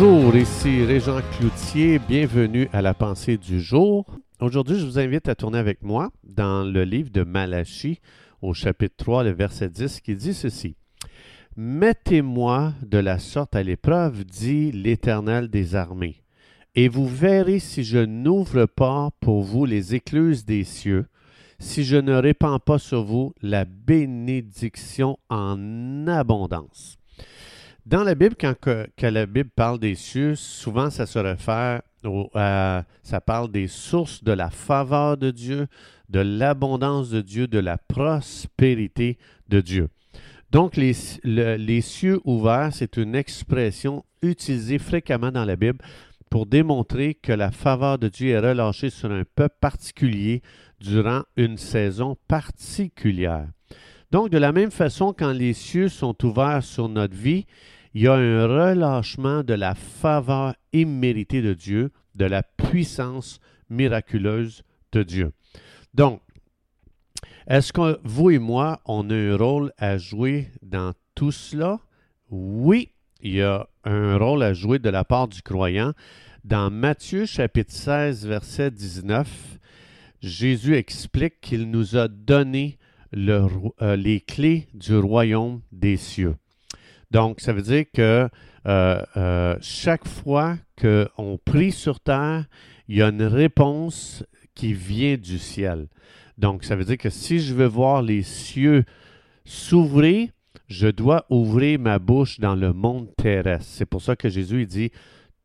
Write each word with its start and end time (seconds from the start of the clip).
Bonjour, 0.00 0.36
ici 0.36 0.84
Régent 0.84 1.20
Cloutier, 1.32 1.98
bienvenue 1.98 2.68
à 2.72 2.82
la 2.82 2.94
pensée 2.94 3.36
du 3.36 3.60
jour. 3.60 4.06
Aujourd'hui, 4.38 4.78
je 4.78 4.86
vous 4.86 5.00
invite 5.00 5.28
à 5.28 5.34
tourner 5.34 5.58
avec 5.58 5.82
moi 5.82 6.12
dans 6.22 6.62
le 6.62 6.84
livre 6.84 7.10
de 7.10 7.24
Malachie 7.24 7.98
au 8.40 8.54
chapitre 8.54 8.94
3, 8.96 9.24
le 9.24 9.30
verset 9.32 9.70
10 9.70 10.00
qui 10.00 10.14
dit 10.14 10.34
ceci. 10.34 10.76
Mettez-moi 11.56 12.74
de 12.86 12.98
la 12.98 13.18
sorte 13.18 13.56
à 13.56 13.64
l'épreuve, 13.64 14.24
dit 14.24 14.70
l'Éternel 14.70 15.48
des 15.48 15.74
armées, 15.74 16.22
et 16.76 16.86
vous 16.86 17.08
verrez 17.08 17.58
si 17.58 17.82
je 17.82 17.98
n'ouvre 17.98 18.66
pas 18.66 19.10
pour 19.18 19.42
vous 19.42 19.64
les 19.64 19.96
écluses 19.96 20.44
des 20.44 20.62
cieux, 20.62 21.06
si 21.58 21.82
je 21.82 21.96
ne 21.96 22.14
répands 22.14 22.60
pas 22.60 22.78
sur 22.78 23.02
vous 23.02 23.34
la 23.42 23.64
bénédiction 23.64 25.18
en 25.28 26.06
abondance. 26.06 26.97
Dans 27.88 28.04
la 28.04 28.14
Bible, 28.14 28.36
quand 28.38 28.54
la 29.00 29.24
Bible 29.24 29.48
parle 29.48 29.78
des 29.78 29.94
cieux, 29.94 30.34
souvent 30.34 30.90
ça 30.90 31.06
se 31.06 31.18
réfère 31.18 31.80
au, 32.04 32.30
ça 32.34 33.20
parle 33.24 33.50
des 33.50 33.66
sources 33.66 34.22
de 34.22 34.32
la 34.32 34.50
faveur 34.50 35.16
de 35.16 35.30
Dieu, 35.30 35.68
de 36.10 36.20
l'abondance 36.20 37.08
de 37.08 37.22
Dieu, 37.22 37.46
de 37.46 37.58
la 37.58 37.78
prospérité 37.78 39.16
de 39.48 39.62
Dieu. 39.62 39.88
Donc, 40.50 40.76
les, 40.76 40.92
les 41.24 41.80
cieux 41.80 42.20
ouverts, 42.24 42.74
c'est 42.74 42.98
une 42.98 43.14
expression 43.14 44.04
utilisée 44.20 44.78
fréquemment 44.78 45.32
dans 45.32 45.46
la 45.46 45.56
Bible 45.56 45.78
pour 46.28 46.44
démontrer 46.44 47.14
que 47.14 47.32
la 47.32 47.50
faveur 47.50 47.98
de 47.98 48.08
Dieu 48.08 48.32
est 48.32 48.38
relâchée 48.38 48.90
sur 48.90 49.10
un 49.10 49.24
peuple 49.34 49.56
particulier 49.62 50.42
durant 50.78 51.22
une 51.38 51.56
saison 51.56 52.18
particulière. 52.28 53.46
Donc, 54.10 54.28
de 54.28 54.36
la 54.36 54.52
même 54.52 54.70
façon, 54.70 55.14
quand 55.18 55.32
les 55.32 55.54
cieux 55.54 55.88
sont 55.88 56.22
ouverts 56.26 56.62
sur 56.62 56.90
notre 56.90 57.16
vie, 57.16 57.46
il 57.98 58.02
y 58.02 58.06
a 58.06 58.14
un 58.14 58.46
relâchement 58.46 59.42
de 59.42 59.54
la 59.54 59.74
faveur 59.74 60.54
imméritée 60.72 61.42
de 61.42 61.52
Dieu, 61.52 61.90
de 62.14 62.26
la 62.26 62.44
puissance 62.44 63.40
miraculeuse 63.70 64.62
de 64.92 65.02
Dieu. 65.02 65.32
Donc, 65.94 66.20
est-ce 67.48 67.72
que 67.72 67.98
vous 68.04 68.30
et 68.30 68.38
moi, 68.38 68.80
on 68.84 69.10
a 69.10 69.14
un 69.16 69.36
rôle 69.36 69.72
à 69.78 69.98
jouer 69.98 70.46
dans 70.62 70.92
tout 71.16 71.32
cela? 71.32 71.80
Oui, 72.30 72.92
il 73.20 73.32
y 73.32 73.42
a 73.42 73.66
un 73.82 74.16
rôle 74.16 74.44
à 74.44 74.52
jouer 74.52 74.78
de 74.78 74.90
la 74.90 75.02
part 75.02 75.26
du 75.26 75.42
croyant. 75.42 75.92
Dans 76.44 76.70
Matthieu 76.70 77.26
chapitre 77.26 77.72
16, 77.72 78.28
verset 78.28 78.70
19, 78.70 79.58
Jésus 80.22 80.76
explique 80.76 81.40
qu'il 81.40 81.68
nous 81.68 81.96
a 81.96 82.06
donné 82.06 82.78
euh, 83.16 83.96
les 83.96 84.20
clés 84.20 84.68
du 84.72 84.96
royaume 84.96 85.62
des 85.72 85.96
cieux. 85.96 86.36
Donc, 87.10 87.40
ça 87.40 87.52
veut 87.52 87.62
dire 87.62 87.84
que 87.92 88.28
euh, 88.66 89.02
euh, 89.16 89.56
chaque 89.60 90.06
fois 90.06 90.56
qu'on 90.80 91.38
prie 91.42 91.72
sur 91.72 92.00
terre, 92.00 92.44
il 92.88 92.96
y 92.96 93.02
a 93.02 93.08
une 93.08 93.22
réponse 93.22 94.24
qui 94.54 94.72
vient 94.72 95.16
du 95.16 95.38
ciel. 95.38 95.88
Donc, 96.36 96.64
ça 96.64 96.76
veut 96.76 96.84
dire 96.84 96.98
que 96.98 97.10
si 97.10 97.40
je 97.40 97.54
veux 97.54 97.66
voir 97.66 98.02
les 98.02 98.22
cieux 98.22 98.84
s'ouvrir, 99.44 100.28
je 100.68 100.88
dois 100.88 101.24
ouvrir 101.30 101.78
ma 101.78 101.98
bouche 101.98 102.40
dans 102.40 102.54
le 102.54 102.72
monde 102.72 103.08
terrestre. 103.16 103.66
C'est 103.68 103.86
pour 103.86 104.02
ça 104.02 104.16
que 104.16 104.28
Jésus 104.28 104.66
dit, 104.66 104.90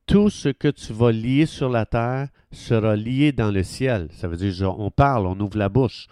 tout 0.06 0.30
ce 0.30 0.50
que 0.50 0.68
tu 0.68 0.92
vas 0.92 1.12
lier 1.12 1.46
sur 1.46 1.70
la 1.70 1.86
terre 1.86 2.28
sera 2.52 2.96
lié 2.96 3.32
dans 3.32 3.52
le 3.52 3.64
ciel. 3.64 4.10
Ça 4.12 4.28
veut 4.28 4.36
dire, 4.36 4.78
on 4.78 4.92
parle, 4.92 5.26
on 5.26 5.40
ouvre 5.40 5.58
la 5.58 5.70
bouche. 5.70 6.08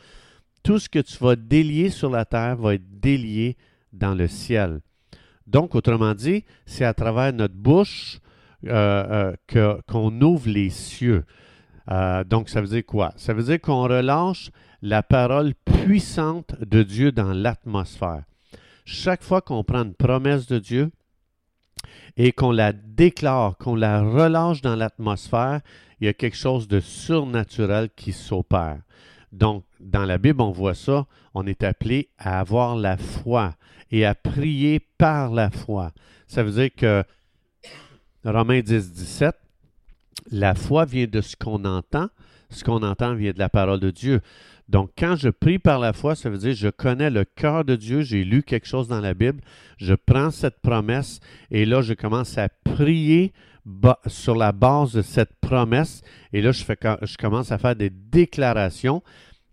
Tout 0.64 0.80
ce 0.80 0.88
que 0.88 1.00
tu 1.00 1.18
vas 1.18 1.36
délier 1.36 1.90
sur 1.90 2.10
la 2.10 2.24
terre 2.24 2.56
va 2.56 2.76
être 2.76 3.00
délié 3.00 3.58
dans 3.92 4.16
le 4.16 4.28
ciel. 4.28 4.80
Donc, 5.52 5.76
autrement 5.76 6.14
dit, 6.14 6.46
c'est 6.66 6.86
à 6.86 6.94
travers 6.94 7.34
notre 7.34 7.56
bouche 7.56 8.20
euh, 8.68 9.34
euh, 9.54 9.82
qu'on 9.86 10.22
ouvre 10.22 10.50
les 10.50 10.70
cieux. 10.70 11.26
Euh, 11.90 12.24
donc, 12.24 12.48
ça 12.48 12.62
veut 12.62 12.68
dire 12.68 12.86
quoi? 12.86 13.12
Ça 13.18 13.34
veut 13.34 13.44
dire 13.44 13.60
qu'on 13.60 13.84
relâche 13.84 14.50
la 14.82 15.04
parole 15.04 15.54
puissante 15.54 16.56
de 16.62 16.84
Dieu 16.84 17.12
dans 17.12 17.34
l'atmosphère. 17.34 18.24
Chaque 18.86 19.24
fois 19.24 19.42
qu'on 19.42 19.64
prend 19.66 19.84
une 19.84 19.94
promesse 19.94 20.48
de 20.48 20.58
Dieu 20.58 20.92
et 22.16 22.32
qu'on 22.32 22.52
la 22.52 22.72
déclare, 22.72 23.58
qu'on 23.58 23.76
la 23.76 24.02
relâche 24.02 24.62
dans 24.62 24.78
l'atmosphère, 24.78 25.60
il 26.00 26.06
y 26.06 26.08
a 26.08 26.14
quelque 26.14 26.38
chose 26.38 26.70
de 26.70 26.80
surnaturel 26.80 27.90
qui 27.96 28.14
s'opère. 28.14 28.80
Donc, 29.34 29.66
dans 29.82 30.06
la 30.06 30.18
Bible, 30.18 30.42
on 30.42 30.52
voit 30.52 30.76
ça, 30.76 31.08
on 31.34 31.46
est 31.46 31.64
appelé 31.64 32.10
à 32.18 32.40
avoir 32.40 32.76
la 32.76 32.96
foi 32.96 33.56
et 33.92 34.06
à 34.06 34.16
prier 34.16 34.80
par 34.98 35.32
la 35.32 35.50
foi. 35.52 35.92
Ça 36.28 36.44
veut 36.44 36.52
dire 36.52 36.70
que 36.76 37.04
Romains 38.24 38.62
10, 38.62 38.94
17, 38.94 39.36
la 40.32 40.56
foi 40.56 40.86
vient 40.86 41.08
de 41.08 41.22
ce 41.22 41.36
qu'on 41.36 41.66
entend, 41.66 42.10
ce 42.50 42.64
qu'on 42.64 42.84
entend 42.84 43.16
vient 43.16 43.32
de 43.32 43.40
la 43.40 43.50
parole 43.50 43.80
de 43.80 43.92
Dieu. 43.92 44.22
Donc, 44.70 44.92
quand 44.98 45.16
je 45.18 45.28
prie 45.30 45.60
par 45.60 45.80
la 45.80 45.92
foi, 45.92 46.16
ça 46.16 46.30
veut 46.30 46.38
dire 46.38 46.54
je 46.54 46.70
connais 46.70 47.10
le 47.10 47.26
cœur 47.26 47.66
de 47.66 47.76
Dieu, 47.76 48.02
j'ai 48.02 48.24
lu 48.24 48.42
quelque 48.44 48.68
chose 48.68 48.88
dans 48.88 49.02
la 49.02 49.14
Bible, 49.14 49.42
je 49.78 49.94
prends 49.94 50.32
cette 50.32 50.60
promesse 50.62 51.20
et 51.50 51.66
là, 51.66 51.82
je 51.82 51.94
commence 51.94 52.38
à 52.38 52.48
prier 52.48 53.34
sur 54.08 54.36
la 54.36 54.52
base 54.52 54.94
de 54.94 55.02
cette 55.02 55.34
promesse. 55.42 56.02
Et 56.34 56.42
là, 56.42 56.52
je, 56.52 56.64
fais, 56.64 56.78
je 57.02 57.18
commence 57.18 57.52
à 57.52 57.58
faire 57.58 57.76
des 57.76 57.90
déclarations. 57.90 59.04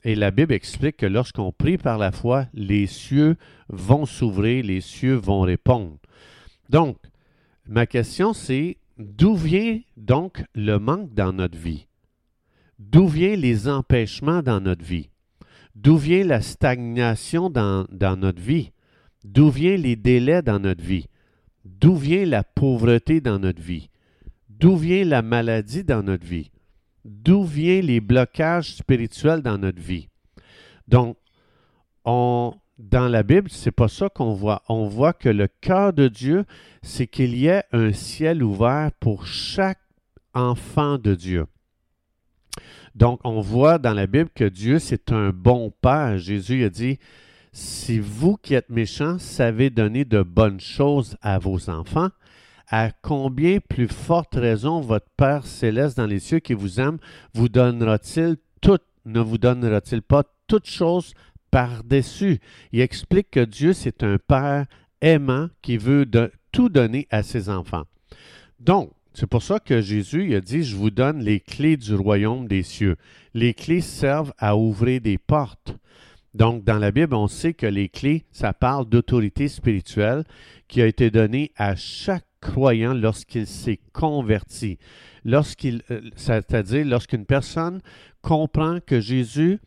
Et 0.05 0.15
la 0.15 0.31
Bible 0.31 0.53
explique 0.53 0.99
que 0.99 1.07
lorsqu'on 1.07 1.53
prie 1.53 1.79
par 1.79 1.99
la 1.99 2.13
foi, 2.13 2.47
les 2.55 2.87
cieux 2.87 3.37
vont 3.69 4.07
s'ouvrir, 4.07 4.65
les 4.65 4.81
cieux 4.81 5.17
vont 5.17 5.41
répondre. 5.41 5.97
Donc, 6.69 6.99
ma 7.67 7.87
question 7.87 8.33
c'est, 8.33 8.77
d'où 8.99 9.35
vient 9.35 9.81
donc 9.97 10.45
le 10.55 10.79
manque 10.79 11.13
dans 11.15 11.33
notre 11.33 11.59
vie? 11.59 11.87
D'où 12.79 13.09
viennent 13.09 13.41
les 13.41 13.69
empêchements 13.69 14.43
dans 14.43 14.61
notre 14.61 14.85
vie? 14.85 15.11
D'où 15.75 15.97
vient 15.97 16.25
la 16.25 16.41
stagnation 16.41 17.51
dans, 17.51 17.87
dans 17.91 18.17
notre 18.17 18.41
vie? 18.41 18.71
D'où 19.25 19.51
viennent 19.51 19.83
les 19.83 19.97
délais 19.97 20.43
dans 20.43 20.61
notre 20.61 20.83
vie? 20.83 21.07
D'où 21.65 21.97
vient 21.97 22.25
la 22.25 22.45
pauvreté 22.45 23.21
dans 23.21 23.39
notre 23.39 23.61
vie? 23.61 23.91
D'où 24.49 24.77
vient 24.77 25.05
la 25.05 25.23
maladie 25.23 25.85
dans 25.85 26.03
notre 26.03 26.27
vie? 26.27 26.51
D'où 27.05 27.45
viennent 27.45 27.87
les 27.87 28.01
blocages 28.01 28.75
spirituels 28.75 29.43
dans 29.43 29.59
notre 29.59 29.81
vie? 29.81 30.09
Donc, 30.87 31.17
on, 32.05 32.55
dans 32.79 33.09
la 33.09 33.23
Bible, 33.23 33.51
c'est 33.51 33.73
pas 33.73 33.89
ça 33.89 34.09
qu'on 34.09 34.33
voit. 34.33 34.63
On 34.69 34.87
voit 34.87 35.13
que 35.13 35.29
le 35.29 35.49
cœur 35.61 35.93
de 35.93 36.09
Dieu, 36.09 36.45
c'est 36.83 37.07
qu'il 37.07 37.37
y 37.37 37.47
ait 37.47 37.65
un 37.73 37.93
ciel 37.93 38.43
ouvert 38.43 38.91
pour 39.01 39.27
chaque 39.27 39.81
enfant 40.35 40.99
de 40.99 41.15
Dieu. 41.15 41.47
Donc, 42.95 43.21
on 43.25 43.41
voit 43.41 43.79
dans 43.79 43.95
la 43.95 44.07
Bible 44.07 44.31
que 44.35 44.45
Dieu, 44.45 44.79
c'est 44.79 45.13
un 45.13 45.31
bon 45.31 45.73
Père. 45.81 46.19
Jésus 46.19 46.65
a 46.65 46.69
dit, 46.69 46.99
si 47.53 47.99
vous 47.99 48.37
qui 48.37 48.55
êtes 48.55 48.71
méchants 48.71 49.19
savez 49.19 49.71
donner 49.71 50.05
de 50.05 50.23
bonnes 50.23 50.61
choses 50.61 51.17
à 51.21 51.39
vos 51.39 51.71
enfants, 51.71 52.11
à 52.71 52.91
combien 52.91 53.59
plus 53.61 53.89
forte 53.89 54.35
raison 54.35 54.81
votre 54.81 55.09
Père 55.17 55.47
céleste 55.47 55.97
dans 55.97 56.07
les 56.07 56.21
cieux 56.21 56.39
qui 56.39 56.55
vous 56.55 56.81
aime 56.81 56.99
vous 57.35 57.49
donnera-t-il 57.49 58.37
tout, 58.61 58.79
ne 59.05 59.21
vous 59.21 59.39
donnera-t-il 59.39 60.03
pas 60.03 60.25
toutes 60.47 60.69
choses 60.69 61.15
par-dessus? 61.51 62.41
Il 62.73 62.81
explique 62.81 63.31
que 63.31 63.45
Dieu, 63.45 63.73
c'est 63.73 64.03
un 64.03 64.19
Père 64.19 64.67
aimant 65.01 65.49
qui 65.63 65.77
veut 65.77 66.07
tout 66.53 66.69
donner 66.69 67.07
à 67.11 67.23
ses 67.23 67.49
enfants. 67.49 67.85
Donc, 68.61 68.93
c'est 69.15 69.27
pour 69.27 69.43
ça 69.43 69.59
que 69.59 69.81
Jésus 69.81 70.35
a 70.35 70.41
dit, 70.41 70.63
je 70.63 70.77
vous 70.77 70.91
donne 70.91 71.21
les 71.21 71.41
clés 71.41 71.77
du 71.77 71.95
royaume 71.95 72.47
des 72.47 72.63
cieux. 72.63 72.97
Les 73.35 73.55
clés 73.55 73.81
servent 73.81 74.33
à 74.39 74.57
ouvrir 74.57 75.01
des 75.01 75.19
portes. 75.19 75.75
Donc, 76.35 76.63
dans 76.63 76.79
la 76.79 76.93
Bible, 76.93 77.15
on 77.15 77.27
sait 77.27 77.55
que 77.55 77.67
les 77.67 77.89
clés, 77.89 78.25
ça 78.31 78.53
parle 78.53 78.89
d'autorité 78.89 79.49
spirituelle 79.49 80.25
qui 80.69 80.83
a 80.83 80.87
été 80.87 81.11
donnée 81.11 81.51
à 81.57 81.75
chaque 81.75 82.28
croyant 82.41 82.95
lorsqu'il 82.95 83.47
s'est 83.47 83.81
converti. 83.93 84.79
Lorsqu'il, 85.25 85.83
euh, 85.91 86.01
c'est-à-dire 86.17 86.87
lorsqu'une 86.87 87.27
personne 87.27 87.81
comprend 88.23 88.79
que 88.85 89.01
Jésus 89.01 89.59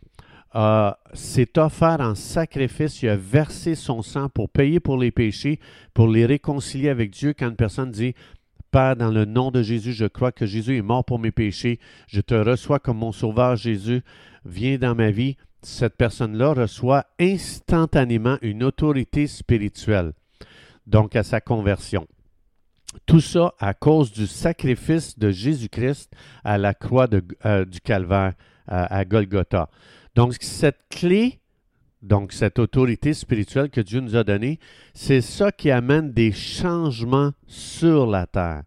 euh, 0.56 0.91
s'est 1.13 1.57
offert 1.57 2.01
en 2.01 2.15
sacrifice, 2.15 3.01
il 3.03 3.09
a 3.09 3.15
versé 3.15 3.75
son 3.75 4.01
sang 4.01 4.29
pour 4.29 4.50
payer 4.50 4.79
pour 4.79 4.97
les 4.97 5.12
péchés, 5.12 5.59
pour 5.94 6.07
les 6.07 6.25
réconcilier 6.25 6.89
avec 6.89 7.12
Dieu. 7.12 7.33
Quand 7.38 7.50
une 7.50 7.56
personne 7.56 7.91
dit 7.91 8.13
Père, 8.71 8.95
dans 8.95 9.12
le 9.12 9.25
nom 9.25 9.51
de 9.51 9.62
Jésus, 9.62 9.94
je 9.94 10.06
crois 10.06 10.31
que 10.31 10.45
Jésus 10.45 10.77
est 10.77 10.81
mort 10.81 11.03
pour 11.03 11.19
mes 11.19 11.31
péchés, 11.31 11.79
je 12.07 12.21
te 12.21 12.33
reçois 12.33 12.79
comme 12.79 12.97
mon 12.97 13.12
sauveur 13.12 13.57
Jésus, 13.57 14.01
viens 14.45 14.77
dans 14.77 14.95
ma 14.95 15.12
vie, 15.12 15.35
cette 15.62 15.95
personne-là 15.95 16.53
reçoit 16.53 17.06
instantanément 17.19 18.38
une 18.41 18.63
autorité 18.63 19.27
spirituelle, 19.27 20.13
donc 20.88 21.15
à 21.15 21.24
sa 21.24 21.41
conversion. 21.41 22.07
Tout 23.05 23.21
ça 23.21 23.53
à 23.59 23.73
cause 23.73 24.11
du 24.11 24.27
sacrifice 24.27 25.17
de 25.17 25.31
Jésus-Christ 25.31 26.11
à 26.43 26.57
la 26.57 26.73
croix 26.73 27.07
euh, 27.45 27.65
du 27.65 27.79
calvaire 27.79 28.33
à 28.67 29.03
Golgotha. 29.03 29.69
Donc, 30.15 30.35
cette 30.39 30.79
clé, 30.89 31.39
donc 32.01 32.31
cette 32.31 32.57
autorité 32.57 33.13
spirituelle 33.13 33.69
que 33.69 33.81
Dieu 33.81 33.99
nous 33.99 34.15
a 34.15 34.23
donnée, 34.23 34.59
c'est 34.93 35.19
ça 35.19 35.51
qui 35.51 35.71
amène 35.71 36.11
des 36.11 36.31
changements 36.31 37.31
sur 37.47 38.07
la 38.07 38.27
terre. 38.27 38.63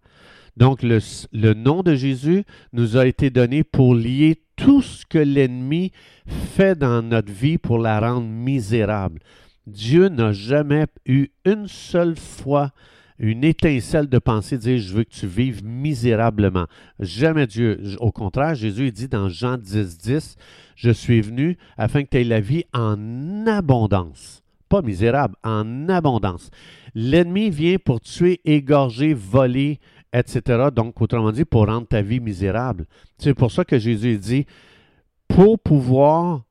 Donc, 0.57 0.83
le 0.83 1.53
nom 1.55 1.83
de 1.83 1.95
Jésus 1.95 2.45
nous 2.73 2.97
a 2.97 3.07
été 3.07 3.31
donné 3.31 3.65
pour 3.65 3.95
lier 3.95 4.41
tout 4.57 4.83
ce 4.83 5.05
que 5.05 5.19
l'ennemi 5.19 5.91
fait 6.27 6.79
dans 6.79 7.03
notre 7.03 7.33
vie 7.33 7.59
pour 7.59 7.79
la 7.79 7.99
rendre 8.01 8.29
misérable. 8.29 9.21
Dieu 9.67 10.09
n'a 10.09 10.33
jamais 10.33 10.87
eu 11.07 11.29
une 11.45 11.67
seule 11.67 12.17
fois 12.17 12.71
une 13.19 13.45
étincelle 13.45 14.09
de 14.09 14.19
pensée, 14.19 14.59
dire 14.59 14.79
je 14.79 14.95
veux 14.95 15.05
que 15.05 15.15
tu 15.15 15.27
vives 15.27 15.65
misérablement. 15.65 16.67
Jamais 16.99 17.47
Dieu. 17.47 17.81
Au 18.01 18.11
contraire, 18.11 18.55
Jésus 18.55 18.91
dit 18.91 19.09
dans 19.09 19.29
Jean 19.29 19.57
10, 19.57 19.99
10, 19.99 20.37
je 20.77 20.91
suis 20.91 21.21
venu 21.21 21.57
afin 21.77 22.03
que 22.03 22.09
tu 22.11 22.19
aies 22.19 22.25
la 22.25 22.41
vie 22.41 22.65
en 22.73 23.47
abondance. 23.47 24.43
Pas 24.69 24.83
misérable, 24.83 25.37
en 25.45 25.89
abondance. 25.89 26.51
L'ennemi 26.95 27.51
vient 27.51 27.77
pour 27.77 28.01
tuer, 28.01 28.41
égorger, 28.45 29.15
voler, 29.15 29.79
etc. 30.13 30.69
Donc, 30.75 31.01
autrement 31.01 31.33
dit, 31.33 31.45
pour 31.45 31.67
rendre 31.67 31.87
ta 31.87 32.03
vie 32.03 32.21
misérable. 32.21 32.87
C'est 33.19 33.35
pour 33.35 33.51
ça 33.51 33.65
que 33.65 33.79
Jésus 33.79 34.19
dit, 34.19 34.47
pour 35.29 35.59
pouvoir, 35.59 36.43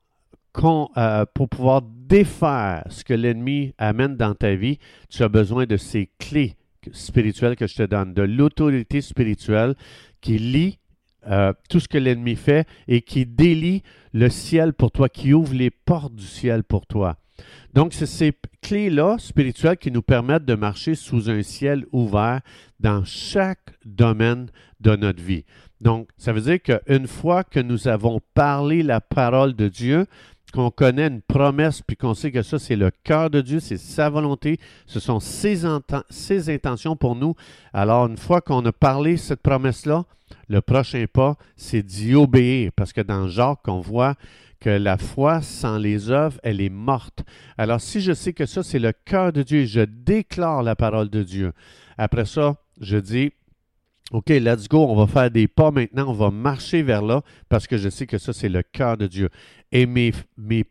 euh, 0.62 1.24
pour 1.34 1.48
pouvoir 1.48 1.82
défaire 1.82 2.84
ce 2.90 3.04
que 3.04 3.14
l'ennemi 3.14 3.74
amène 3.78 4.16
dans 4.16 4.34
ta 4.34 4.54
vie, 4.54 4.78
tu 5.08 5.22
as 5.22 5.28
besoin 5.28 5.66
de 5.66 5.76
ces 5.76 6.10
clés 6.18 6.54
spirituelles 6.92 7.56
que 7.56 7.66
je 7.66 7.74
te 7.76 7.82
donne, 7.82 8.14
de 8.14 8.22
l'autorité 8.22 9.00
spirituelle 9.00 9.74
qui 10.20 10.38
lie 10.38 10.78
euh, 11.26 11.52
tout 11.70 11.80
ce 11.80 11.88
que 11.88 11.98
l'ennemi 11.98 12.36
fait 12.36 12.66
et 12.86 13.00
qui 13.00 13.24
délie 13.24 13.82
le 14.12 14.28
ciel 14.28 14.74
pour 14.74 14.90
toi, 14.90 15.08
qui 15.08 15.32
ouvre 15.32 15.54
les 15.54 15.70
portes 15.70 16.14
du 16.14 16.24
ciel 16.24 16.64
pour 16.64 16.86
toi. 16.86 17.16
Donc, 17.72 17.92
c'est 17.92 18.06
ces 18.06 18.32
clés-là 18.62 19.16
spirituelles 19.18 19.78
qui 19.78 19.90
nous 19.90 20.02
permettent 20.02 20.44
de 20.44 20.54
marcher 20.54 20.94
sous 20.94 21.30
un 21.30 21.42
ciel 21.42 21.86
ouvert 21.92 22.40
dans 22.78 23.04
chaque 23.04 23.74
domaine 23.84 24.48
de 24.80 24.94
notre 24.94 25.22
vie. 25.22 25.44
Donc, 25.80 26.08
ça 26.16 26.32
veut 26.32 26.40
dire 26.40 26.62
qu'une 26.62 27.06
fois 27.08 27.42
que 27.42 27.60
nous 27.60 27.88
avons 27.88 28.20
parlé 28.34 28.82
la 28.82 29.00
parole 29.00 29.54
de 29.54 29.68
Dieu, 29.68 30.06
qu'on 30.54 30.70
connaît 30.70 31.08
une 31.08 31.20
promesse, 31.20 31.82
puis 31.82 31.96
qu'on 31.96 32.14
sait 32.14 32.30
que 32.30 32.42
ça, 32.42 32.60
c'est 32.60 32.76
le 32.76 32.92
cœur 33.02 33.28
de 33.28 33.40
Dieu, 33.40 33.58
c'est 33.58 33.76
sa 33.76 34.08
volonté, 34.08 34.60
ce 34.86 35.00
sont 35.00 35.18
ses, 35.18 35.64
intentions 35.66 36.94
pour 36.94 37.16
nous. 37.16 37.34
Alors, 37.72 38.06
une 38.06 38.16
fois 38.16 38.40
qu'on 38.40 38.64
a 38.64 38.70
parlé 38.70 39.16
cette 39.16 39.42
promesse-là, 39.42 40.04
le 40.48 40.60
prochain 40.60 41.06
pas, 41.12 41.36
c'est 41.56 41.82
d'y 41.82 42.14
obéir, 42.14 42.70
parce 42.76 42.92
que 42.92 43.00
dans 43.00 43.26
Jacques, 43.26 43.66
on 43.66 43.80
voit 43.80 44.14
que 44.60 44.70
la 44.70 44.96
foi 44.96 45.42
sans 45.42 45.76
les 45.76 46.10
œuvres, 46.10 46.38
elle 46.44 46.60
est 46.60 46.70
morte. 46.70 47.24
Alors, 47.58 47.80
si 47.80 48.00
je 48.00 48.12
sais 48.12 48.32
que 48.32 48.46
ça, 48.46 48.62
c'est 48.62 48.78
le 48.78 48.92
cœur 48.92 49.32
de 49.32 49.42
Dieu, 49.42 49.64
je 49.64 49.80
déclare 49.80 50.62
la 50.62 50.76
parole 50.76 51.10
de 51.10 51.24
Dieu. 51.24 51.52
Après 51.98 52.26
ça, 52.26 52.54
je 52.80 52.96
dis, 52.96 53.32
OK, 54.10 54.28
let's 54.28 54.68
go, 54.68 54.86
on 54.86 54.94
va 54.94 55.06
faire 55.06 55.30
des 55.30 55.48
pas 55.48 55.70
maintenant, 55.70 56.08
on 56.08 56.12
va 56.12 56.30
marcher 56.30 56.82
vers 56.82 57.02
là 57.02 57.22
parce 57.48 57.66
que 57.66 57.78
je 57.78 57.88
sais 57.88 58.06
que 58.06 58.18
ça, 58.18 58.34
c'est 58.34 58.50
le 58.50 58.62
cœur 58.62 58.98
de 58.98 59.06
Dieu. 59.06 59.30
Et 59.72 59.86
mes, 59.86 60.12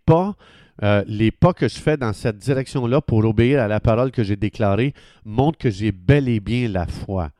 pas, 0.05 0.35
euh, 0.83 1.03
les 1.07 1.31
pas 1.31 1.53
que 1.53 1.67
je 1.67 1.79
fais 1.79 1.97
dans 1.97 2.13
cette 2.13 2.37
direction-là 2.37 3.01
pour 3.01 3.25
obéir 3.25 3.59
à 3.59 3.67
la 3.67 3.79
parole 3.79 4.11
que 4.11 4.23
j'ai 4.23 4.35
déclarée 4.35 4.93
montrent 5.25 5.57
que 5.57 5.71
j'ai 5.71 5.91
bel 5.91 6.29
et 6.29 6.39
bien 6.39 6.67
la 6.67 6.85
foi. 6.85 7.31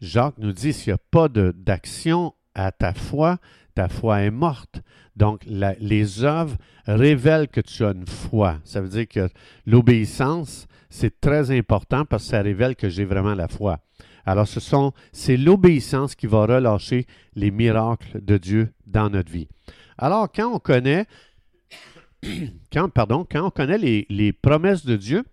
Jacques 0.00 0.38
nous 0.38 0.52
dit, 0.52 0.72
s'il 0.72 0.92
n'y 0.92 0.94
a 0.94 1.02
pas 1.10 1.28
d'action 1.28 2.34
à 2.54 2.72
ta 2.72 2.92
foi, 2.92 3.38
ta 3.76 3.88
foi 3.88 4.22
est 4.22 4.30
morte. 4.30 4.82
Donc, 5.14 5.42
les 5.46 6.24
œuvres 6.24 6.56
révèlent 6.86 7.48
que 7.48 7.60
tu 7.60 7.84
as 7.84 7.92
une 7.92 8.06
foi. 8.06 8.58
Ça 8.64 8.80
veut 8.80 8.88
dire 8.88 9.06
que 9.06 9.28
l'obéissance, 9.66 10.66
c'est 10.90 11.20
très 11.20 11.56
important 11.56 12.04
parce 12.04 12.24
que 12.24 12.30
ça 12.30 12.42
révèle 12.42 12.74
que 12.74 12.88
j'ai 12.88 13.04
vraiment 13.04 13.34
la 13.34 13.48
foi. 13.48 13.78
Alors, 14.24 14.48
ce 14.48 14.58
sont, 14.58 14.92
c'est 15.12 15.36
l'obéissance 15.36 16.14
qui 16.16 16.26
va 16.26 16.46
relâcher 16.46 17.06
les 17.36 17.50
miracles 17.50 18.20
de 18.24 18.38
Dieu 18.38 18.72
dans 18.86 19.08
notre 19.08 19.30
vie. 19.30 19.46
Alors, 19.98 20.30
quand 20.32 20.52
on 20.52 20.58
connaît, 20.58 21.06
quand, 22.72 22.88
pardon, 22.88 23.26
quand 23.30 23.46
on 23.46 23.50
connaît 23.50 23.78
les, 23.78 24.32
promesses 24.32 24.84
de 24.84 24.96
Dieu 24.96 25.24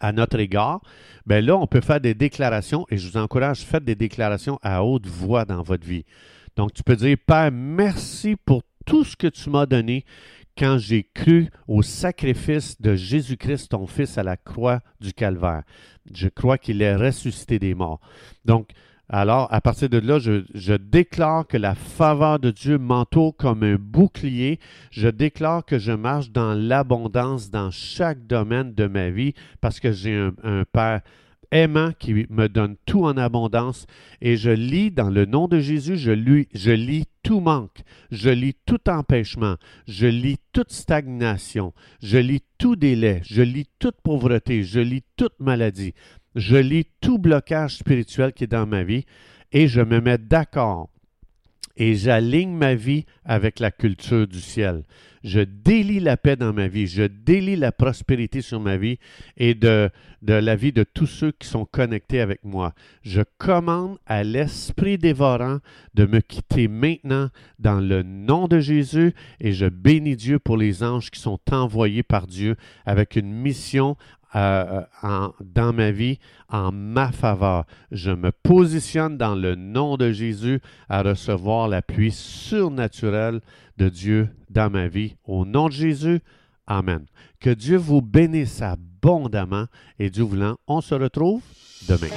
à 0.00 0.12
notre 0.12 0.38
égard, 0.38 0.80
bien 1.26 1.40
là, 1.40 1.56
on 1.56 1.66
peut 1.66 1.80
faire 1.80 2.00
des 2.00 2.14
déclarations 2.14 2.86
et 2.88 2.96
je 2.96 3.10
vous 3.10 3.16
encourage, 3.16 3.60
faites 3.60 3.84
des 3.84 3.94
déclarations 3.94 4.58
à 4.62 4.84
haute 4.84 5.06
voix 5.06 5.44
dans 5.44 5.62
votre 5.62 5.86
vie. 5.86 6.04
Donc, 6.56 6.72
tu 6.72 6.82
peux 6.82 6.96
dire, 6.96 7.16
Père, 7.26 7.50
merci 7.52 8.36
pour 8.36 8.62
tout 8.86 9.04
ce 9.04 9.16
que 9.16 9.26
tu 9.26 9.50
m'as 9.50 9.66
donné 9.66 10.04
quand 10.56 10.78
j'ai 10.78 11.02
cru 11.02 11.50
au 11.66 11.82
sacrifice 11.82 12.80
de 12.80 12.94
Jésus-Christ, 12.94 13.70
ton 13.70 13.86
Fils, 13.86 14.18
à 14.18 14.22
la 14.22 14.36
croix 14.36 14.80
du 15.00 15.12
Calvaire. 15.12 15.62
Je 16.12 16.28
crois 16.28 16.58
qu'il 16.58 16.80
est 16.80 16.94
ressuscité 16.94 17.58
des 17.58 17.74
morts. 17.74 18.00
Donc, 18.44 18.70
alors, 19.08 19.52
à 19.52 19.60
partir 19.60 19.90
de 19.90 19.98
là, 19.98 20.18
je, 20.18 20.76
déclare 20.76 21.46
que 21.46 21.58
la 21.58 21.74
faveur 21.74 22.38
de 22.38 22.50
Dieu 22.50 22.78
m'entoure 22.78 23.36
comme 23.36 23.62
un 23.62 23.76
bouclier. 23.76 24.58
Je 24.90 25.08
déclare 25.08 25.64
que 25.64 25.78
je 25.78 25.92
marche 25.92 26.30
dans 26.30 26.54
l'abondance 26.54 27.50
dans 27.50 27.70
chaque 27.70 28.26
domaine 28.26 28.72
de 28.72 28.86
ma 28.86 29.10
vie 29.10 29.34
parce 29.60 29.78
que 29.78 29.92
j'ai 29.92 30.16
un, 30.16 30.32
un 30.42 30.64
Père 30.64 31.02
aimant 31.54 31.92
qui 31.98 32.26
me 32.28 32.48
donne 32.48 32.76
tout 32.84 33.04
en 33.04 33.16
abondance. 33.16 33.86
Et 34.20 34.36
je 34.36 34.50
lis 34.50 34.90
dans 34.90 35.08
le 35.08 35.24
nom 35.24 35.48
de 35.48 35.60
Jésus, 35.60 35.96
je, 35.96 36.10
lui, 36.10 36.48
je 36.52 36.72
lis 36.72 37.06
tout 37.22 37.40
manque, 37.40 37.80
je 38.10 38.28
lis 38.28 38.56
tout 38.66 38.90
empêchement, 38.90 39.56
je 39.88 40.06
lis 40.06 40.38
toute 40.52 40.72
stagnation, 40.72 41.72
je 42.02 42.18
lis 42.18 42.42
tout 42.58 42.76
délai, 42.76 43.22
je 43.24 43.40
lis 43.40 43.68
toute 43.78 44.00
pauvreté, 44.02 44.64
je 44.64 44.80
lis 44.80 45.04
toute 45.16 45.38
maladie, 45.40 45.94
je 46.34 46.56
lis 46.56 46.86
tout 47.00 47.18
blocage 47.18 47.76
spirituel 47.76 48.32
qui 48.32 48.44
est 48.44 48.48
dans 48.48 48.66
ma 48.66 48.82
vie. 48.82 49.06
Et 49.52 49.68
je 49.68 49.80
me 49.80 50.00
mets 50.00 50.18
d'accord 50.18 50.90
et 51.76 51.94
j'aligne 51.94 52.54
ma 52.54 52.74
vie 52.74 53.04
avec 53.24 53.58
la 53.58 53.70
culture 53.70 54.26
du 54.26 54.40
ciel. 54.40 54.84
Je 55.24 55.40
délie 55.40 56.00
la 56.00 56.18
paix 56.18 56.36
dans 56.36 56.52
ma 56.52 56.68
vie, 56.68 56.86
je 56.86 57.04
délie 57.04 57.56
la 57.56 57.72
prospérité 57.72 58.42
sur 58.42 58.60
ma 58.60 58.76
vie 58.76 58.98
et 59.38 59.54
de, 59.54 59.88
de 60.20 60.34
la 60.34 60.54
vie 60.54 60.72
de 60.72 60.84
tous 60.84 61.06
ceux 61.06 61.32
qui 61.32 61.48
sont 61.48 61.64
connectés 61.64 62.20
avec 62.20 62.44
moi. 62.44 62.74
Je 63.02 63.22
commande 63.38 63.96
à 64.04 64.22
l'Esprit 64.22 64.98
dévorant 64.98 65.60
de 65.94 66.04
me 66.04 66.20
quitter 66.20 66.68
maintenant 66.68 67.30
dans 67.58 67.80
le 67.80 68.02
nom 68.02 68.48
de 68.48 68.60
Jésus 68.60 69.14
et 69.40 69.54
je 69.54 69.66
bénis 69.66 70.16
Dieu 70.16 70.38
pour 70.38 70.58
les 70.58 70.82
anges 70.82 71.10
qui 71.10 71.20
sont 71.20 71.40
envoyés 71.50 72.02
par 72.02 72.26
Dieu 72.26 72.56
avec 72.84 73.16
une 73.16 73.32
mission 73.32 73.96
euh, 74.36 74.82
en, 75.02 75.32
dans 75.40 75.72
ma 75.72 75.90
vie 75.90 76.18
en 76.48 76.72
ma 76.72 77.12
faveur. 77.12 77.64
Je 77.90 78.10
me 78.10 78.30
positionne 78.30 79.16
dans 79.16 79.34
le 79.34 79.54
nom 79.54 79.96
de 79.96 80.12
Jésus 80.12 80.60
à 80.88 81.02
recevoir 81.02 81.68
l'appui 81.68 82.10
surnaturel 82.10 83.40
de 83.76 83.88
Dieu 83.88 84.28
dans 84.50 84.70
ma 84.70 84.88
vie. 84.88 85.16
Au 85.24 85.44
nom 85.44 85.68
de 85.68 85.72
Jésus, 85.72 86.20
Amen. 86.66 87.04
Que 87.40 87.50
Dieu 87.50 87.76
vous 87.76 88.00
bénisse 88.00 88.62
abondamment 88.62 89.66
et 89.98 90.10
Dieu 90.10 90.24
voulant, 90.24 90.56
on 90.66 90.80
se 90.80 90.94
retrouve 90.94 91.42
demain. 91.88 92.08